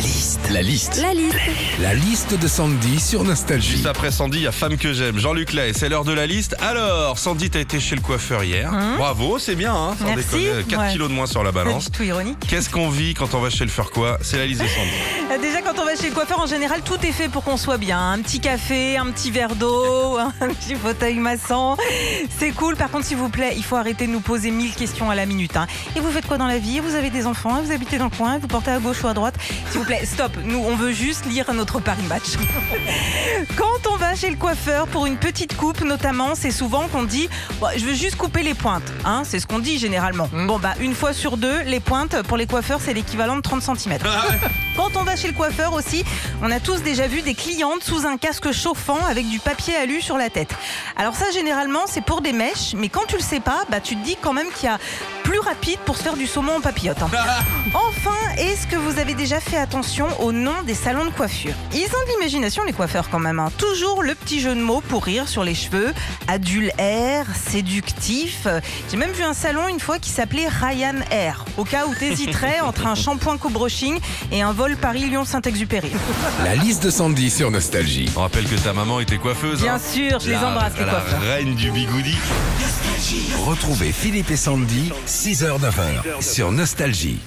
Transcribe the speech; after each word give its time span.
La 0.00 0.06
liste. 0.06 0.40
La 0.50 0.62
liste. 0.62 0.96
La 1.02 1.12
liste. 1.12 1.36
La 1.78 1.94
liste 1.94 2.38
de 2.40 2.48
Sandy 2.48 2.98
sur 2.98 3.22
Nostalgie. 3.22 3.72
Juste 3.72 3.84
après 3.86 4.10
Sandy, 4.10 4.38
il 4.38 4.42
y 4.44 4.46
a 4.46 4.52
Femme 4.52 4.78
que 4.78 4.94
j'aime. 4.94 5.18
Jean-Luc 5.18 5.52
Lay, 5.52 5.72
c'est 5.74 5.90
l'heure 5.90 6.04
de 6.06 6.12
la 6.14 6.26
liste. 6.26 6.56
Alors, 6.62 7.18
Sandy, 7.18 7.50
t'as 7.50 7.60
été 7.60 7.80
chez 7.80 7.96
le 7.96 8.00
coiffeur 8.00 8.42
hier. 8.42 8.72
Bravo, 8.96 9.38
c'est 9.38 9.56
bien, 9.56 9.74
hein, 9.74 9.94
sans 9.98 10.06
Hein 10.06 10.12
Merci. 10.16 10.36
déconner. 10.38 10.64
4 10.64 10.80
Ouais. 10.80 10.92
kilos 10.92 11.08
de 11.10 11.14
moins 11.14 11.26
sur 11.26 11.42
la 11.44 11.52
balance. 11.52 11.90
du 11.90 11.98
tout 11.98 12.02
ironique. 12.04 12.38
Qu'est-ce 12.48 12.70
qu'on 12.70 12.88
vit 12.88 13.12
quand 13.12 13.34
on 13.34 13.40
va 13.40 13.50
chez 13.50 13.64
le 13.64 13.70
faire 13.70 13.90
quoi 13.90 14.16
C'est 14.22 14.38
la 14.38 14.46
liste 14.46 14.62
de 14.62 14.66
Sandy. 14.68 15.40
Déjà, 15.42 15.60
quand 15.60 15.78
on 15.78 15.84
va 15.84 15.94
chez 15.96 16.08
le 16.08 16.14
coiffeur, 16.14 16.40
en 16.40 16.46
général, 16.46 16.80
tout 16.82 16.98
est 17.04 17.12
fait 17.12 17.28
pour 17.28 17.44
qu'on 17.44 17.58
soit 17.58 17.76
bien. 17.78 18.12
Un 18.12 18.20
petit 18.20 18.40
café, 18.40 18.96
un 18.96 19.10
petit 19.10 19.30
verre 19.30 19.54
d'eau, 19.54 20.16
un 20.40 20.48
petit 20.54 20.76
fauteuil 20.76 21.16
massant. 21.16 21.76
C'est 22.38 22.52
cool. 22.52 22.74
Par 22.74 22.90
contre, 22.90 23.04
s'il 23.04 23.18
vous 23.18 23.28
plaît, 23.28 23.52
il 23.56 23.64
faut 23.64 23.76
arrêter 23.76 24.06
de 24.06 24.12
nous 24.12 24.20
poser 24.20 24.50
mille 24.50 24.72
questions 24.74 25.10
à 25.10 25.14
la 25.14 25.26
minute. 25.26 25.56
hein. 25.58 25.66
Et 25.94 26.00
vous 26.00 26.10
faites 26.10 26.26
quoi 26.26 26.38
dans 26.38 26.46
la 26.46 26.58
vie? 26.58 26.80
Vous 26.80 26.94
avez 26.94 27.10
des 27.10 27.26
enfants 27.26 27.60
Vous 27.62 27.70
habitez 27.72 27.98
dans 27.98 28.04
le 28.06 28.10
coin 28.16 28.38
Vous 28.38 28.46
portez 28.48 28.70
à 28.70 28.78
gauche 28.78 29.02
ou 29.04 29.06
à 29.06 29.12
droite? 29.14 29.34
S'il 29.70 29.80
vous 29.80 29.86
plaît, 29.90 30.06
stop. 30.06 30.32
Nous, 30.44 30.58
on 30.58 30.76
veut 30.76 30.92
juste 30.92 31.26
lire 31.26 31.52
notre 31.52 31.80
Paris 31.80 32.04
Match. 32.08 32.36
Quand 33.56 33.90
on 33.90 33.96
va 33.96 34.14
chez 34.14 34.30
le 34.30 34.36
coiffeur 34.36 34.86
pour 34.86 35.06
une 35.06 35.16
petite 35.16 35.56
coupe, 35.56 35.80
notamment, 35.80 36.36
c'est 36.36 36.52
souvent 36.52 36.86
qu'on 36.86 37.02
dit 37.02 37.28
Je 37.76 37.84
veux 37.84 37.94
juste 37.94 38.14
couper 38.14 38.44
les 38.44 38.54
pointes. 38.54 38.84
Hein, 39.04 39.22
c'est 39.24 39.40
ce 39.40 39.48
qu'on 39.48 39.58
dit 39.58 39.78
généralement. 39.78 40.28
Bon, 40.32 40.60
bah, 40.60 40.74
une 40.80 40.94
fois 40.94 41.12
sur 41.12 41.36
deux, 41.36 41.62
les 41.62 41.80
pointes, 41.80 42.22
pour 42.22 42.36
les 42.36 42.46
coiffeurs, 42.46 42.78
c'est 42.80 42.94
l'équivalent 42.94 43.34
de 43.34 43.40
30 43.40 43.62
cm. 43.62 43.98
Quand 44.76 44.96
on 44.96 45.02
va 45.02 45.16
chez 45.16 45.26
le 45.26 45.34
coiffeur 45.34 45.72
aussi, 45.72 46.04
on 46.40 46.52
a 46.52 46.60
tous 46.60 46.82
déjà 46.82 47.08
vu 47.08 47.22
des 47.22 47.34
clientes 47.34 47.82
sous 47.82 48.06
un 48.06 48.16
casque 48.16 48.52
chauffant 48.52 49.04
avec 49.08 49.28
du 49.28 49.40
papier 49.40 49.74
alu 49.74 50.00
sur 50.00 50.16
la 50.16 50.30
tête. 50.30 50.54
Alors 50.96 51.14
ça, 51.14 51.32
généralement, 51.32 51.82
c'est 51.86 52.04
pour 52.04 52.20
des 52.20 52.32
mèches, 52.32 52.74
mais 52.76 52.88
quand 52.88 53.06
tu 53.08 53.16
le 53.16 53.22
sais 53.22 53.40
pas, 53.40 53.64
bah, 53.70 53.80
tu 53.80 53.96
te 53.96 54.04
dis 54.04 54.16
quand 54.20 54.32
même 54.32 54.50
qu'il 54.54 54.68
y 54.68 54.72
a 54.72 54.78
plus 55.30 55.38
rapide 55.38 55.78
pour 55.86 55.96
se 55.96 56.02
faire 56.02 56.16
du 56.16 56.26
saumon 56.26 56.56
en 56.56 56.60
papillote. 56.60 57.00
hein. 57.02 57.08
Enfin, 57.74 58.10
est-ce 58.36 58.66
que 58.66 58.74
vous 58.74 58.98
avez 58.98 59.14
déjà 59.14 59.38
fait 59.38 59.56
attention 59.58 60.08
au 60.20 60.32
nom 60.32 60.62
des 60.66 60.74
salons 60.74 61.04
de 61.04 61.10
coiffure? 61.10 61.54
Ils 61.72 61.84
ont 61.86 62.04
de 62.06 62.10
l'imagination, 62.14 62.64
les 62.64 62.72
coiffeurs, 62.72 63.08
quand 63.10 63.20
même. 63.20 63.38
hein. 63.38 63.52
Toujours 63.56 64.02
le 64.02 64.16
petit 64.16 64.40
jeu 64.40 64.56
de 64.56 64.60
mots 64.60 64.80
pour 64.88 65.04
rire 65.04 65.28
sur 65.28 65.44
les 65.44 65.54
cheveux. 65.54 65.94
Adulaire, 66.26 67.26
séductif. 67.36 68.48
J'ai 68.90 68.96
même 68.96 69.12
vu 69.12 69.22
un 69.22 69.34
salon 69.34 69.68
une 69.68 69.78
fois 69.78 70.00
qui 70.00 70.10
s'appelait 70.10 70.48
Ryan 70.48 70.96
Air, 71.12 71.44
au 71.60 71.64
cas 71.64 71.86
où 71.86 71.94
t'hésiterais 71.94 72.60
entre 72.60 72.86
un 72.86 72.94
shampoing 72.94 73.36
co-brushing 73.36 73.98
et 74.32 74.40
un 74.40 74.52
vol 74.52 74.76
Paris-Lyon-Saint-Exupéry. 74.78 75.92
La 76.42 76.54
liste 76.56 76.82
de 76.84 76.90
Sandy 76.90 77.28
sur 77.28 77.50
Nostalgie. 77.50 78.10
On 78.16 78.20
rappelle 78.20 78.46
que 78.48 78.54
ta 78.54 78.72
maman 78.72 78.98
était 79.00 79.18
coiffeuse. 79.18 79.60
Bien 79.60 79.74
hein. 79.74 79.78
sûr, 79.78 80.18
je 80.20 80.28
les 80.28 80.32
La- 80.32 80.48
embrasse, 80.48 80.72
les 80.78 80.86
La 80.86 80.90
coiffeurs. 80.92 81.20
reine 81.20 81.54
du 81.54 81.70
bigoudi. 81.70 82.14
Retrouvez 83.44 83.92
Philippe 83.92 84.30
et 84.30 84.36
Sandy, 84.36 84.90
6h-9h 85.06 86.22
sur 86.22 86.50
Nostalgie. 86.50 87.18